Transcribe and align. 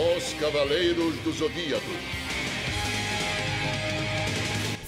Os 0.00 0.32
Cavaleiros 0.40 1.14
do 1.18 1.30
Zodíaco. 1.30 1.84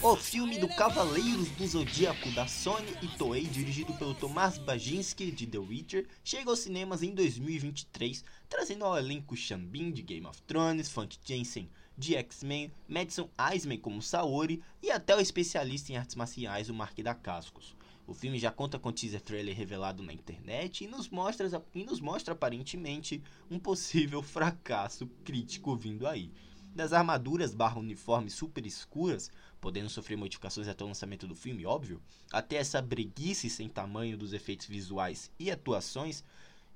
O 0.03 0.16
filme 0.16 0.57
do 0.59 0.66
Cavaleiros 0.69 1.50
do 1.50 1.66
Zodíaco 1.66 2.30
da 2.30 2.46
Sony 2.46 2.96
e 3.03 3.09
Toei, 3.19 3.45
dirigido 3.45 3.93
pelo 3.93 4.14
Tomás 4.14 4.57
Baginski 4.57 5.30
de 5.30 5.46
The 5.46 5.59
Witcher, 5.59 6.07
chega 6.25 6.48
aos 6.48 6.61
cinemas 6.61 7.03
em 7.03 7.14
2023, 7.14 8.25
trazendo 8.48 8.86
ao 8.86 8.96
elenco 8.96 9.36
Xambin 9.36 9.90
de 9.90 10.00
Game 10.00 10.27
of 10.27 10.40
Thrones, 10.45 10.89
Funk 10.89 11.18
Jensen 11.22 11.68
de 11.99 12.17
X-Men, 12.17 12.72
Madison 12.89 13.29
Eisman 13.53 13.76
como 13.76 14.00
Saori 14.00 14.63
e 14.82 14.90
até 14.90 15.14
o 15.14 15.21
especialista 15.21 15.93
em 15.93 15.99
artes 15.99 16.17
marciais, 16.17 16.71
o 16.71 16.75
Mark 16.75 16.99
da 17.03 17.14
Cascos. 17.14 17.76
O 18.12 18.14
filme 18.14 18.38
já 18.38 18.50
conta 18.50 18.79
com 18.79 18.92
teaser 18.92 19.22
trailer 19.22 19.57
revelado 19.57 20.02
na 20.02 20.12
internet 20.12 20.84
e 20.84 20.86
nos 20.86 21.08
mostra, 21.08 21.48
e 21.75 21.82
nos 21.82 21.98
mostra 21.98 22.34
aparentemente 22.34 23.22
um 23.50 23.58
possível 23.58 24.20
fracasso 24.22 25.07
crítico 25.25 25.75
vindo 25.75 26.07
aí. 26.07 26.30
Das 26.76 26.93
armaduras 26.93 27.54
barra 27.54 27.80
uniformes 27.80 28.34
super 28.34 28.67
escuras, 28.67 29.30
podendo 29.62 29.89
sofrer 29.89 30.17
modificações 30.17 30.68
até 30.68 30.84
o 30.84 30.89
lançamento 30.89 31.26
do 31.26 31.34
filme, 31.34 31.64
óbvio, 31.64 32.03
até 32.30 32.56
essa 32.56 32.83
breguice 32.83 33.48
sem 33.48 33.67
tamanho 33.67 34.19
dos 34.19 34.34
efeitos 34.34 34.67
visuais 34.67 35.31
e 35.39 35.50
atuações, 35.50 36.22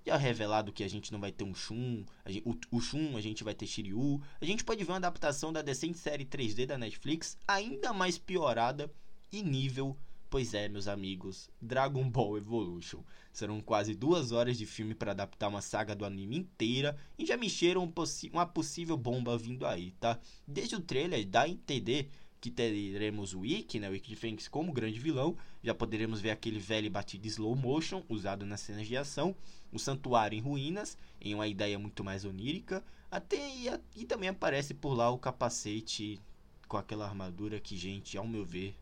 já 0.06 0.16
revelado 0.16 0.72
que 0.72 0.84
a 0.84 0.88
gente 0.88 1.12
não 1.12 1.20
vai 1.20 1.32
ter 1.32 1.44
um 1.44 1.54
Shun, 1.54 2.02
gente, 2.26 2.48
o, 2.48 2.58
o 2.70 2.80
Shun, 2.80 3.14
a 3.14 3.20
gente 3.20 3.44
vai 3.44 3.54
ter 3.54 3.66
Shiryu, 3.66 4.22
a 4.40 4.44
gente 4.46 4.64
pode 4.64 4.82
ver 4.82 4.90
uma 4.90 4.96
adaptação 4.96 5.52
da 5.52 5.60
decente 5.60 5.98
série 5.98 6.24
3D 6.24 6.64
da 6.64 6.78
Netflix, 6.78 7.36
ainda 7.46 7.92
mais 7.92 8.16
piorada 8.16 8.90
e 9.30 9.42
nível 9.42 9.94
Pois 10.28 10.54
é, 10.54 10.68
meus 10.68 10.88
amigos, 10.88 11.48
Dragon 11.62 12.10
Ball 12.10 12.36
Evolution. 12.36 13.00
Serão 13.32 13.60
quase 13.60 13.94
duas 13.94 14.32
horas 14.32 14.58
de 14.58 14.66
filme 14.66 14.92
para 14.92 15.12
adaptar 15.12 15.46
uma 15.46 15.60
saga 15.60 15.94
do 15.94 16.04
anime 16.04 16.36
inteira 16.36 16.96
e 17.16 17.24
já 17.24 17.36
mexeram 17.36 17.84
um 17.84 17.92
uma 18.32 18.44
possível 18.44 18.96
bomba 18.96 19.38
vindo 19.38 19.64
aí, 19.64 19.92
tá? 19.92 20.18
Desde 20.46 20.74
o 20.74 20.80
trailer 20.80 21.24
dá 21.26 21.42
a 21.42 21.48
entender 21.48 22.10
que 22.40 22.50
teremos 22.50 23.34
o 23.34 23.46
Ikki, 23.46 23.78
né, 23.78 23.88
o 23.88 23.94
Ikki 23.94 24.10
de 24.10 24.16
Fênix 24.16 24.48
como 24.48 24.72
grande 24.72 24.98
vilão, 24.98 25.36
já 25.62 25.74
poderemos 25.74 26.20
ver 26.20 26.30
aquele 26.30 26.58
velho 26.58 26.90
batido 26.90 27.26
slow 27.28 27.54
motion 27.54 28.04
usado 28.08 28.44
nas 28.44 28.60
cenas 28.60 28.86
de 28.86 28.96
ação, 28.96 29.34
o 29.72 29.78
santuário 29.78 30.36
em 30.36 30.40
ruínas, 30.40 30.98
em 31.20 31.34
uma 31.34 31.46
ideia 31.46 31.78
muito 31.78 32.02
mais 32.04 32.24
onírica, 32.24 32.84
até 33.10 33.36
e, 33.36 33.66
e 33.94 34.04
também 34.04 34.28
aparece 34.28 34.74
por 34.74 34.94
lá 34.94 35.08
o 35.10 35.18
capacete 35.18 36.20
com 36.68 36.76
aquela 36.76 37.06
armadura 37.06 37.60
que, 37.60 37.76
gente, 37.76 38.18
ao 38.18 38.26
meu 38.26 38.44
ver, 38.44 38.76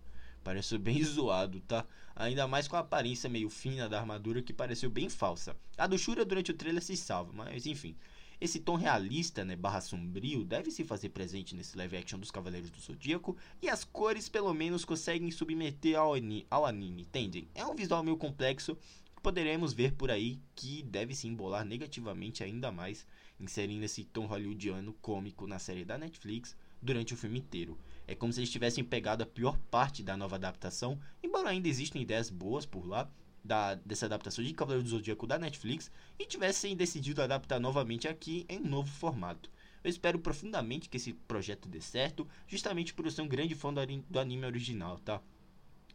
Pareceu 0.45 0.78
bem 0.78 1.03
zoado, 1.03 1.59
tá? 1.61 1.87
Ainda 2.14 2.47
mais 2.47 2.69
com 2.69 2.77
a 2.77 2.81
aparência 2.81 3.28
meio 3.31 3.48
fina 3.48 3.89
da 3.89 3.98
armadura 3.98 4.42
que 4.42 4.53
pareceu 4.53 4.91
bem 4.91 5.09
falsa. 5.09 5.56
A 5.77 5.86
do 5.86 5.98
Shura 5.98 6.25
durante 6.25 6.51
o 6.51 6.55
trailer 6.55 6.83
se 6.83 6.97
salva, 6.97 7.33
mas 7.33 7.67
enfim. 7.67 7.97
Esse 8.41 8.61
tom 8.61 8.77
realista, 8.77 9.45
né, 9.45 9.56
barra 9.56 9.81
sombrio, 9.81 10.45
deve 10.45 10.70
se 10.70 10.84
fazer 10.84 11.09
presente 11.09 11.55
nesse 11.55 11.77
live 11.78 11.97
action 11.97 12.19
dos 12.19 12.31
Cavaleiros 12.31 12.69
do 12.69 12.81
Zodíaco, 12.81 13.36
e 13.62 13.70
as 13.70 13.84
cores 13.84 14.28
pelo 14.28 14.53
menos 14.53 14.84
conseguem 14.84 15.31
submeter 15.31 15.98
ao, 15.98 16.12
ao 16.51 16.67
anime, 16.67 17.03
entendem? 17.03 17.48
É 17.55 17.64
um 17.64 17.75
visual 17.75 18.03
meio 18.03 18.17
complexo 18.19 18.77
que 19.17 19.23
poderemos 19.23 19.73
ver 19.73 19.92
por 19.92 20.11
aí 20.11 20.39
que 20.55 20.83
deve 20.83 21.14
se 21.14 21.27
embolar 21.27 21.64
negativamente 21.64 22.45
ainda 22.45 22.70
mais, 22.70 23.06
inserindo 23.41 23.84
esse 23.84 24.05
tom 24.05 24.27
hollywoodiano 24.27 24.92
cômico 25.01 25.47
na 25.47 25.58
série 25.58 25.84
da 25.84 25.97
Netflix 25.97 26.55
durante 26.85 27.15
o 27.15 27.17
filme 27.17 27.39
inteiro. 27.39 27.79
É 28.07 28.15
como 28.15 28.33
se 28.33 28.41
eles 28.41 28.51
tivessem 28.51 28.85
pegado 28.85 29.23
a 29.23 29.27
pior 29.27 29.59
parte 29.71 30.03
da 30.03 30.17
nova 30.17 30.37
adaptação, 30.37 31.01
embora 31.23 31.49
ainda 31.49 31.69
existam 31.69 31.99
ideias 31.99 32.29
boas 32.29 32.67
por 32.67 32.87
lá, 32.87 33.11
da, 33.43 33.75
dessa 33.75 34.07
adaptação 34.07 34.45
de 34.45 34.55
Cavaleiro 34.55 34.85
do 34.85 34.91
Zodíaco 34.91 35.27
da 35.27 35.39
Netflix, 35.39 35.91
e 36.19 36.27
tivessem 36.27 36.77
decidido 36.77 37.23
adaptar 37.23 37.59
novamente 37.59 38.07
aqui 38.07 38.47
em 38.49 38.59
um 38.59 38.69
novo 38.69 38.91
formato. 38.91 39.51
Eu 39.83 39.91
espero 39.91 40.19
profundamente 40.19 40.89
que 40.89 40.97
esse 40.97 41.13
projeto 41.13 41.69
dê 41.69 41.81
certo, 41.81 42.27
justamente 42.47 42.95
por 42.95 43.05
eu 43.05 43.11
ser 43.11 43.23
um 43.23 43.29
grande 43.29 43.55
fã 43.55 43.73
do 43.73 44.19
anime 44.19 44.47
original, 44.47 44.98
tá? 44.98 45.20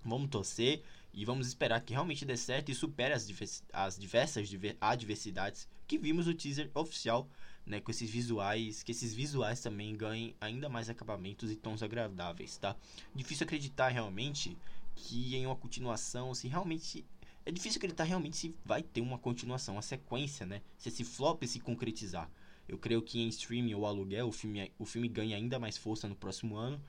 Vamos 0.03 0.29
torcer 0.29 0.83
e 1.13 1.25
vamos 1.25 1.47
esperar 1.47 1.81
que 1.81 1.93
realmente 1.93 2.25
dê 2.25 2.37
certo 2.37 2.69
e 2.69 2.75
supere 2.75 3.13
as, 3.13 3.27
as 3.73 3.97
diversas 3.97 4.49
adversidades 4.79 5.67
que 5.87 5.97
vimos 5.97 6.27
no 6.27 6.33
teaser 6.33 6.69
oficial 6.75 7.29
né, 7.65 7.79
com 7.79 7.91
esses 7.91 8.09
visuais, 8.09 8.83
que 8.83 8.91
esses 8.91 9.13
visuais 9.13 9.61
também 9.61 9.95
ganhem 9.95 10.35
ainda 10.41 10.67
mais 10.69 10.89
acabamentos 10.89 11.51
e 11.51 11.55
tons 11.55 11.83
agradáveis, 11.83 12.57
tá? 12.57 12.75
Difícil 13.13 13.43
acreditar 13.43 13.89
realmente 13.89 14.57
que 14.95 15.35
em 15.35 15.45
uma 15.45 15.55
continuação, 15.55 16.33
se 16.33 16.47
realmente 16.47 17.05
é 17.45 17.51
difícil 17.51 17.77
acreditar 17.77 18.03
realmente 18.03 18.37
se 18.37 18.55
vai 18.65 18.83
ter 18.83 19.01
uma 19.01 19.17
continuação, 19.17 19.75
uma 19.75 19.81
sequência, 19.81 20.45
né? 20.45 20.61
Se 20.77 20.89
esse 20.89 21.03
flop 21.03 21.43
se 21.43 21.59
concretizar. 21.59 22.29
Eu 22.67 22.77
creio 22.77 23.01
que 23.01 23.19
em 23.19 23.27
streaming 23.29 23.73
ou 23.73 23.85
aluguel 23.85 24.27
o 24.27 24.31
filme, 24.31 24.71
o 24.77 24.85
filme 24.85 25.07
ganha 25.07 25.35
ainda 25.35 25.57
mais 25.57 25.77
força 25.77 26.07
no 26.07 26.15
próximo 26.15 26.55
ano, 26.55 26.79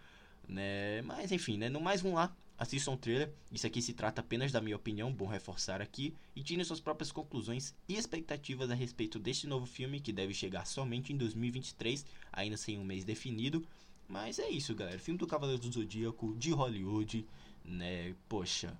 né? 0.49 1.03
Mas 1.03 1.33
enfim, 1.33 1.57
né? 1.57 1.69
No 1.69 1.81
mais, 1.81 2.03
vamos 2.03 2.17
lá. 2.17 2.37
Assistam 2.61 2.93
o 2.93 2.97
trailer. 2.99 3.33
Isso 3.51 3.67
aqui 3.67 3.81
se 3.81 3.95
trata 3.95 4.21
apenas 4.21 4.53
da 4.53 4.61
minha 4.61 4.77
opinião, 4.77 5.11
bom 5.11 5.27
reforçar 5.27 5.81
aqui. 5.81 6.15
E 6.37 6.43
tirem 6.43 6.63
suas 6.63 6.79
próprias 6.79 7.11
conclusões 7.11 7.75
e 7.89 7.97
expectativas 7.97 8.71
a 8.71 8.75
respeito 8.75 9.19
deste 9.19 9.47
novo 9.47 9.65
filme 9.65 9.99
que 9.99 10.13
deve 10.13 10.35
chegar 10.35 10.67
somente 10.67 11.11
em 11.11 11.17
2023, 11.17 12.05
ainda 12.31 12.59
sem 12.59 12.79
um 12.79 12.85
mês 12.85 13.03
definido. 13.03 13.67
Mas 14.07 14.39
é 14.39 14.51
isso, 14.51 14.75
galera. 14.75 14.99
Filme 14.99 15.17
do 15.17 15.27
Cavaleiro 15.27 15.63
do 15.63 15.73
Zodíaco 15.73 16.37
de 16.37 16.51
Hollywood, 16.51 17.27
né? 17.65 18.15
Poxa. 18.29 18.77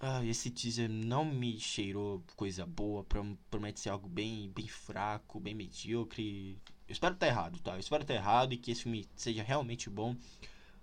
Ah, 0.00 0.24
esse 0.24 0.48
teaser 0.48 0.88
não 0.88 1.24
me 1.24 1.58
cheirou 1.58 2.22
coisa 2.36 2.64
boa, 2.64 3.04
promete 3.50 3.80
ser 3.80 3.88
algo 3.88 4.08
bem, 4.08 4.48
bem 4.54 4.68
fraco, 4.68 5.40
bem 5.40 5.56
medíocre. 5.56 6.56
Eu 6.88 6.92
espero 6.92 7.14
estar 7.14 7.26
errado, 7.26 7.58
tá? 7.58 7.72
Eu 7.72 7.80
espero 7.80 8.02
estar 8.02 8.14
errado 8.14 8.52
e 8.52 8.56
que 8.56 8.70
esse 8.70 8.84
filme 8.84 9.08
seja 9.16 9.42
realmente 9.42 9.90
bom 9.90 10.14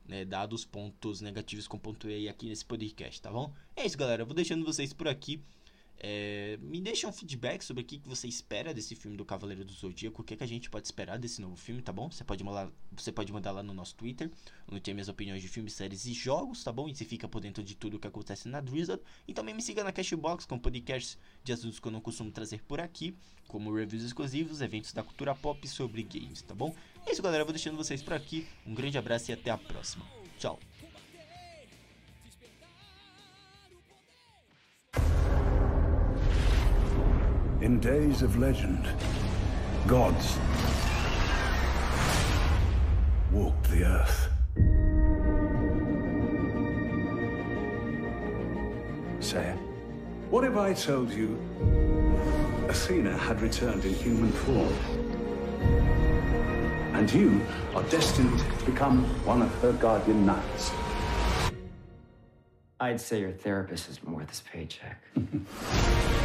né, 0.07 0.25
dados 0.25 0.65
pontos 0.65 1.21
negativos 1.21 1.67
que 1.67 1.75
eu 1.75 1.79
pontuei 1.79 2.29
aqui 2.29 2.47
nesse 2.47 2.65
podcast, 2.65 3.21
tá 3.21 3.31
bom? 3.31 3.53
É 3.75 3.85
isso, 3.85 3.97
galera. 3.97 4.21
Eu 4.21 4.25
vou 4.25 4.35
deixando 4.35 4.65
vocês 4.65 4.93
por 4.93 5.07
aqui. 5.07 5.41
É, 5.99 6.59
me 6.61 6.79
deixa 6.79 7.07
um 7.07 7.11
feedback 7.11 7.63
sobre 7.63 7.81
o 7.81 7.85
que, 7.85 7.99
você 8.05 8.27
espera 8.27 8.71
desse 8.71 8.95
filme 8.95 9.17
do 9.17 9.25
Cavaleiro 9.25 9.65
do 9.65 9.71
Zodíaco, 9.71 10.21
o 10.21 10.23
que, 10.25 10.35
que 10.35 10.43
a 10.43 10.47
gente 10.47 10.69
pode 10.69 10.85
esperar 10.85 11.17
desse 11.17 11.41
novo 11.41 11.55
filme, 11.55 11.81
tá 11.81 11.91
bom? 11.91 12.11
Você 12.11 12.23
pode, 12.23 12.43
mandar, 12.43 12.69
você 12.95 13.11
pode 13.11 13.33
mandar 13.33 13.51
lá 13.51 13.63
no 13.63 13.73
nosso 13.73 13.95
Twitter, 13.95 14.29
onde 14.71 14.79
tem 14.79 14.93
minhas 14.93 15.09
opiniões 15.09 15.41
de 15.41 15.47
filmes, 15.47 15.73
séries 15.73 16.05
e 16.05 16.13
jogos, 16.13 16.63
tá 16.63 16.71
bom? 16.71 16.87
E 16.87 16.95
você 16.95 17.03
fica 17.03 17.27
por 17.27 17.41
dentro 17.41 17.63
de 17.63 17.75
tudo 17.75 17.97
o 17.97 17.99
que 17.99 18.07
acontece 18.07 18.47
na 18.47 18.61
Drizzle. 18.61 18.99
E 19.27 19.33
também 19.33 19.55
me 19.55 19.61
siga 19.61 19.83
na 19.83 19.91
Cashbox 19.91 20.45
com 20.45 20.59
podcasts 20.59 21.17
de 21.43 21.51
assuntos 21.51 21.79
que 21.79 21.87
eu 21.87 21.91
não 21.91 22.01
costumo 22.01 22.29
trazer 22.29 22.61
por 22.63 22.79
aqui, 22.79 23.15
como 23.47 23.73
reviews 23.73 24.03
exclusivos, 24.03 24.61
eventos 24.61 24.93
da 24.93 25.01
cultura 25.01 25.33
pop 25.33 25.67
sobre 25.67 26.03
games, 26.03 26.43
tá 26.43 26.53
bom? 26.53 26.75
É 27.07 27.11
isso, 27.13 27.21
galera. 27.21 27.41
Eu 27.41 27.45
vou 27.45 27.53
deixando 27.53 27.77
vocês 27.77 28.03
por 28.03 28.13
aqui. 28.13 28.45
Um 28.65 28.75
grande 28.75 28.97
abraço 28.97 29.31
e 29.31 29.33
até 29.33 29.49
a 29.49 29.57
próxima. 29.57 30.05
Tchau. 30.37 30.59
In 37.61 37.79
days 37.79 38.21
of 38.21 38.37
legend, 38.37 38.87
gods 39.87 40.37
walked 43.31 43.69
the 43.69 43.83
earth. 43.83 44.29
It. 49.19 49.57
What 50.29 50.45
if 50.45 50.55
I 50.55 50.73
told 50.73 51.11
you 51.11 51.37
Athena 52.69 53.15
had 53.17 53.41
returned 53.41 53.83
in 53.83 53.93
human 53.93 54.31
form? 54.31 55.06
And 56.97 57.13
you 57.13 57.39
are 57.75 57.83
destined 57.83 58.39
to 58.39 58.65
become 58.65 59.03
one 59.23 59.43
of 59.43 59.53
her 59.61 59.71
guardian 59.73 60.25
knights. 60.25 60.71
I'd 62.79 62.99
say 62.99 63.19
your 63.19 63.33
therapist 63.33 63.87
isn't 63.87 64.09
worth 64.09 64.29
his 64.29 64.41
paycheck. 64.41 65.03